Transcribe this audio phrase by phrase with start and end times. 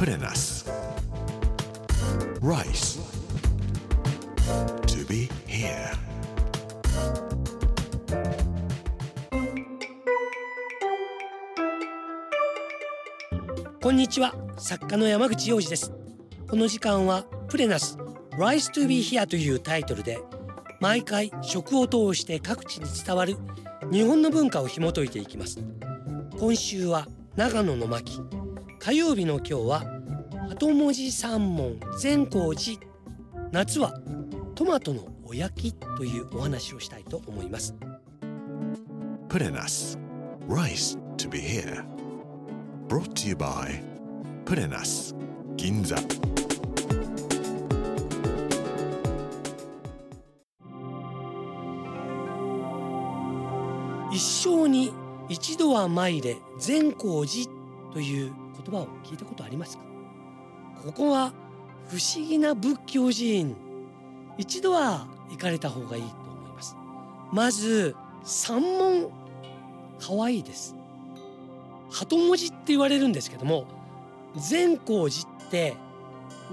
[0.00, 0.64] プレナス
[2.40, 3.02] Rice.
[4.86, 5.94] To be here.
[13.82, 15.92] こんにちは作家の山口洋二です
[16.48, 17.98] この時間はプレナス
[18.38, 20.18] Rise to be here というタイトルで
[20.80, 23.36] 毎回食を通して各地に伝わる
[23.92, 25.58] 日本の文化を紐解いていきます
[26.38, 27.06] 今週は
[27.36, 28.22] 長野の巻
[28.82, 29.99] 火曜日の今日は
[30.50, 32.80] 後文字三門善光寺。
[33.52, 33.92] 夏は
[34.56, 37.76] トマトのお焼きというお話をしたいと思います。
[39.28, 39.96] プレナス
[40.48, 41.84] Rice to be here.
[42.88, 43.80] Brought to you by
[44.44, 45.14] プレナス
[45.56, 45.96] 銀座
[54.10, 54.92] 一生に
[55.28, 57.48] 一度は参れ善光寺
[57.92, 58.32] という
[58.64, 59.89] 言葉を聞いたことありますか？
[60.84, 61.32] ここは
[61.88, 63.56] 不思議な仏教寺院。
[64.38, 66.76] 一度は行かれた方がいいと思います。
[67.32, 69.10] まず三門
[69.98, 70.74] 可愛いです。
[71.90, 73.66] 鳩文字って言われるんですけども
[74.36, 75.76] 善光寺って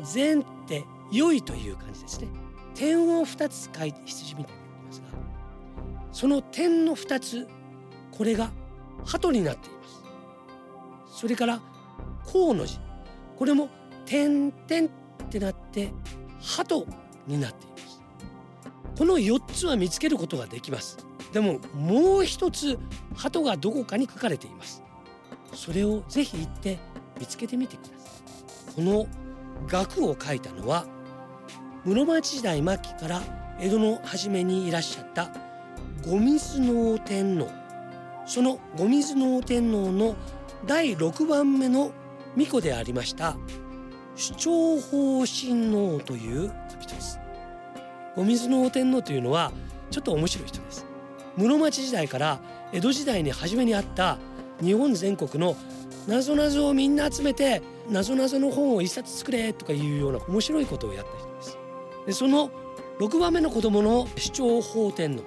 [0.04, 2.28] 善って良いという感じですね。
[2.76, 5.08] 点を二つ書いて羊みたいになってますが
[6.12, 7.48] その点の二つ
[8.12, 8.52] これが
[9.06, 9.78] 鳩になっていま
[11.08, 11.22] す。
[11.22, 11.62] それから
[12.26, 12.80] 甲の字。
[13.38, 13.70] これも
[14.08, 14.54] 点々
[15.26, 15.92] ってなって
[16.42, 16.88] 鳩
[17.28, 18.02] になっています。
[18.98, 20.98] この4つは見つけることができます。
[21.34, 22.80] でももう一つ
[23.16, 24.82] 鳩がどこかに書かれています。
[25.54, 26.80] それをぜひ行って
[27.20, 27.94] 見つけてみてくださ
[28.72, 28.76] い。
[28.76, 29.08] この
[29.68, 30.86] 学を書いたのは
[31.84, 33.22] 室町時代末期から
[33.60, 35.32] 江戸の初めにいらっしゃった
[36.04, 37.50] 後水能天皇。
[38.26, 40.16] その後水能天皇の
[40.66, 41.92] 第6番目の
[42.36, 43.38] 巫女でありました
[44.18, 47.20] 主張法親王という人です。
[48.16, 49.52] 後水能天皇というのは
[49.92, 50.86] ちょっと面白い人です。
[51.38, 52.40] 室町時代から
[52.74, 54.18] 江戸時代に初めにあった
[54.60, 55.56] 日本全国の
[56.08, 57.62] 謎々をみんな集めて
[57.92, 61.58] 謎々の本を一冊作れとかいうような面白いことをやった人です。
[62.08, 62.50] でその
[63.00, 65.24] 6番目の子供の主張法天皇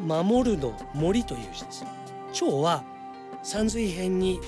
[0.00, 1.84] 守るの森という字です。
[2.32, 2.82] 長は
[3.42, 4.40] 山水辺に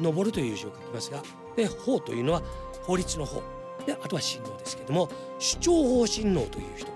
[0.00, 1.22] 登るという字を書きますが
[1.56, 2.42] で法というのは
[2.88, 3.42] 法律の法
[3.84, 6.90] であとは親王ですけども主張法親王という人。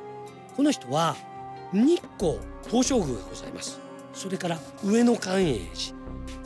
[0.56, 1.16] この人は
[1.72, 3.78] 日光東照宮がございます。
[4.14, 5.66] それから上野寛永寺。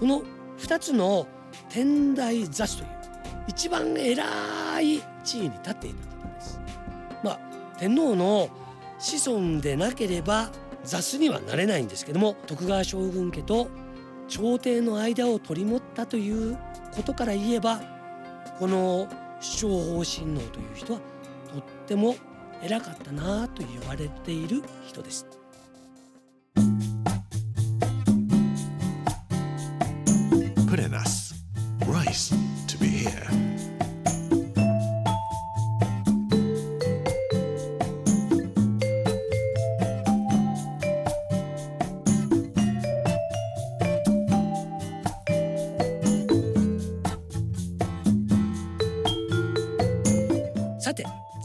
[0.00, 0.22] この
[0.58, 1.28] 2つの
[1.68, 2.88] 天台座主という
[3.46, 6.60] 一番偉い地位に立っていた方です。
[7.22, 7.40] まあ
[7.78, 8.48] 天皇の
[8.98, 10.50] 子孫でなければ
[10.82, 13.68] 座主にはなれないんですけども徳川将軍家と
[14.26, 16.58] 朝廷の間を取り持ったという
[16.96, 17.80] ことから言えば
[18.58, 19.06] この
[19.40, 21.00] 主張方針能という人は
[21.52, 22.16] とっても
[22.62, 25.26] 偉かったなと言われている人です。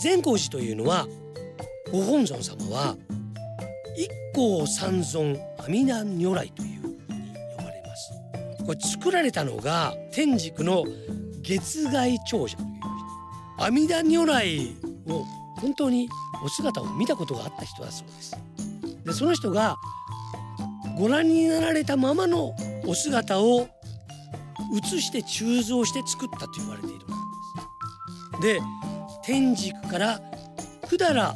[0.02, 1.08] 善光寺というのは
[1.92, 2.98] ご本尊様は
[3.96, 6.96] 一光三尊阿弥陀如来というふうに
[7.58, 8.66] 呼ばれます。
[8.66, 10.86] これ作られたのが天竺の
[11.44, 12.70] 月外長者という
[13.58, 14.76] 人阿弥陀如来
[15.08, 15.24] を
[15.60, 16.10] 本当に
[16.44, 18.36] お姿を見たことがあった人だそうです。
[19.06, 19.76] でその人が
[20.98, 22.56] ご覧になられたままの
[22.88, 23.68] お姿を
[24.74, 27.14] 写して鋳造して作ったと言われているか
[28.34, 28.60] らです。
[28.60, 28.91] で
[29.24, 30.22] 天竺から
[30.84, 31.36] 百済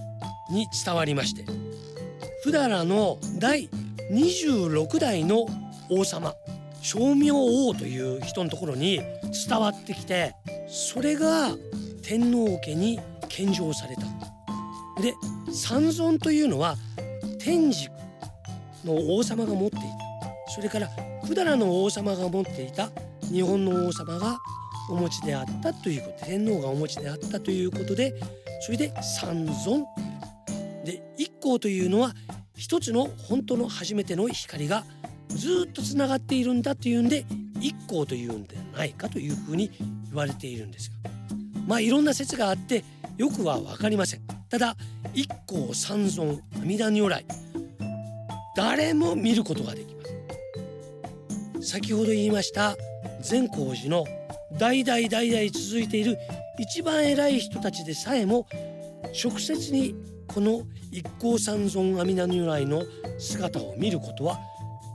[0.52, 1.46] に伝わりまして
[2.44, 3.70] 百済の第
[4.12, 5.46] 26代の
[5.90, 6.34] 王様
[6.82, 9.02] 正明王という人のところに
[9.48, 10.36] 伝わってきて
[10.68, 11.50] それが
[12.04, 14.04] 天皇家に献上された。
[15.02, 15.14] で
[15.52, 16.76] 三尊というのは
[17.40, 17.90] 天竺
[18.84, 20.52] の王様が持っていた。
[20.52, 20.88] それから
[21.24, 22.92] 百済の王様が持っていた
[23.32, 24.38] 日本の王様が
[24.90, 28.14] お持ちであったということ天皇がお持ちであったということで
[28.62, 29.86] それで三尊。
[30.86, 32.14] で一光というのは
[32.56, 34.84] 一つの本当の初めての光が
[35.30, 37.26] ずっとつながっているんだというんで
[37.60, 39.72] 一光というんではないかというふうに
[40.06, 41.10] 言われているんですが。
[41.68, 42.84] まあいろんな説があって
[43.18, 44.22] よくは分かりません。
[44.50, 44.76] ただ
[45.14, 47.26] 一光三尊阿弥陀如来
[48.56, 52.76] 誰も見ることができます先ほど言いました
[53.22, 54.06] 善光寺の
[54.58, 56.18] 代々代々続いている
[56.60, 58.48] 一番偉い人たちでさえも
[59.24, 59.96] 直接に
[60.28, 62.84] この一向三尊阿弥陀如来の
[63.18, 64.40] 姿を見ることは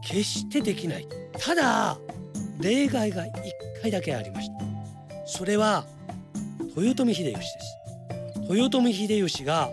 [0.02, 1.06] 決してできない。
[1.38, 1.98] ただ
[2.60, 3.30] 例外が1
[3.82, 4.54] 回だけありました。
[5.26, 5.84] それは
[6.76, 7.50] 豊臣秀吉です。
[8.52, 9.70] 豊臣秀吉が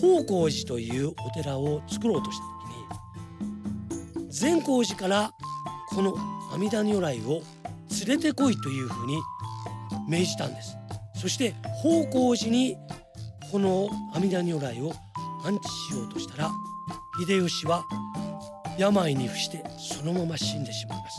[0.00, 2.44] 宝光寺というお寺を作ろうとした
[4.12, 5.32] 時に善光寺から
[5.88, 6.14] この
[6.52, 7.42] 阿弥陀如来を
[8.06, 9.18] 連れてこいというふうに
[10.08, 10.76] 命じたんです。
[11.14, 12.76] そして宝光寺に
[13.50, 14.92] この阿弥陀如来を
[15.44, 16.50] 安置しようとしたら
[17.26, 17.84] 秀吉は
[18.78, 21.10] 病に伏してそのまま死んでしまいま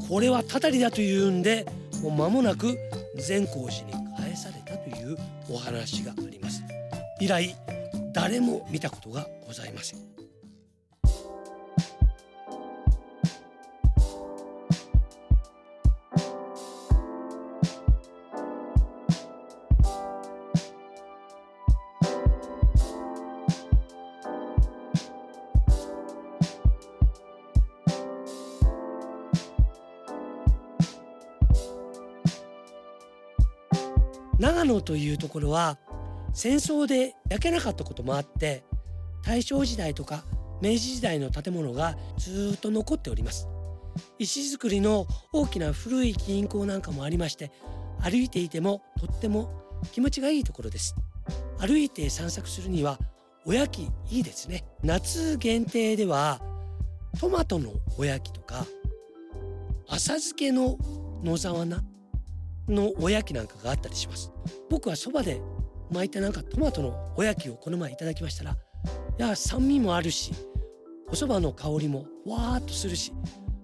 [0.00, 0.08] す。
[0.08, 1.66] これはたたりだというんで
[2.02, 2.78] もう間もなく
[3.16, 5.18] 善光寺に返されたという
[5.50, 6.62] お話があります。
[7.20, 7.54] 以来
[8.14, 10.17] 誰も見たことがございません。
[34.58, 35.78] 長野というところは
[36.34, 38.64] 戦争で焼けなかったこともあって
[39.22, 40.24] 大正時代とか
[40.60, 43.46] 明治時代の建物がずっと残っております。
[44.18, 47.52] 石造りの大きな古い銀行なんかもありまして
[48.00, 49.48] 歩いていてもとっても
[49.92, 50.96] 気持ちがいいところです。
[51.58, 52.98] 歩いて散策するには
[53.46, 54.64] おやきいいですね。
[54.82, 56.40] 夏限定では
[57.20, 58.66] トマトのおやきとか
[59.86, 60.76] 浅漬けの
[61.22, 61.80] 野沢菜
[62.72, 64.30] のおやきなんかがあったりします。
[64.70, 65.40] 僕はそばで
[65.90, 68.56] 巻いたなんかトマトのおやきをこの前いただきましたらい
[69.16, 70.32] や酸味もあるし
[71.08, 73.12] お蕎麦の香りもわーっとするし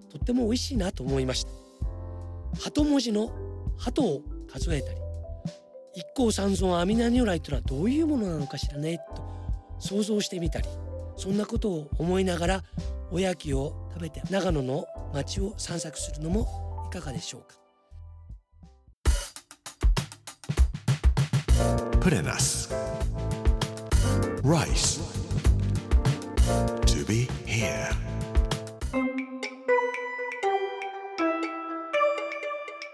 [0.09, 1.51] とっても美味しいなと思いました。
[2.61, 3.31] 鳩文字の
[3.77, 4.99] 鳩を数えたり
[5.93, 9.23] 一向三尊阿弥陀如来というのはどういうものなのかしらねと
[9.79, 10.67] 想像してみたり
[11.17, 12.63] そんなことを思いながら
[13.11, 17.64] おやきを食べて長野の街を散策するのもいかがでしょうか。
[22.05, 22.69] Purenas.
[24.43, 25.01] Rice.
[26.85, 27.89] To be here.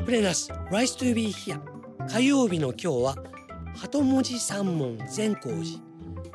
[0.05, 1.59] プレナス Rise to be here
[2.07, 3.15] 火曜日の今日は
[3.75, 5.81] 鳩文字三門善光寺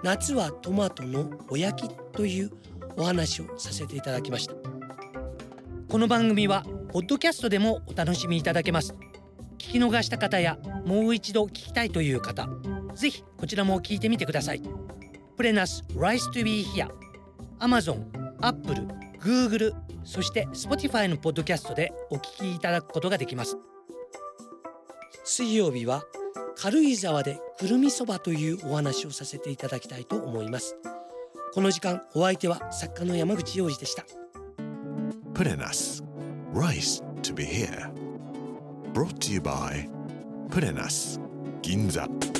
[0.02, 2.50] 夏はトマトのおやきという
[2.98, 4.54] お話をさせていただきました
[5.88, 6.62] この番組は
[6.92, 8.94] ポッドキャストでもお楽しみいただけます
[9.66, 12.48] 聞き逃した方やもう一度聞きたいという方
[12.94, 14.62] ぜひこちらも聞いてみてください
[15.36, 16.88] プレナス Rise to be here
[17.58, 18.04] Amazon、
[18.40, 18.86] Apple、
[19.20, 19.74] Google
[20.04, 23.56] そして Spotify のポッドキャストでお聞きいただくことができます
[25.24, 26.04] 水曜日は
[26.56, 30.76] 軽井沢でくるみそばというお話をさせていただきたいと思います
[31.52, 34.04] この時間お相手は作家の山口洋二でした
[35.34, 36.02] Purenas.
[36.52, 37.95] Rice to be here.
[38.96, 39.86] Brought to you by
[40.48, 41.18] Purenas.
[41.60, 42.35] Ginza.